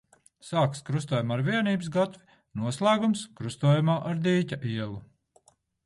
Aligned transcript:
Sākas 0.45 0.79
krustojumā 0.87 1.35
ar 1.35 1.43
Vienības 1.51 1.91
gatvi, 1.97 2.25
noslēgums– 2.63 3.23
krustojumā 3.41 4.01
ar 4.13 4.21
Dīķa 4.29 4.63
ielu. 4.77 5.03